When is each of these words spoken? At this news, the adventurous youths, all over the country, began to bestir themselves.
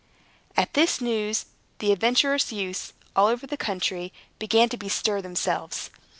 At 0.57 0.73
this 0.73 0.99
news, 0.99 1.45
the 1.77 1.91
adventurous 1.91 2.51
youths, 2.51 2.93
all 3.15 3.27
over 3.27 3.45
the 3.45 3.55
country, 3.55 4.11
began 4.39 4.67
to 4.69 4.75
bestir 4.77 5.21
themselves. 5.21 5.91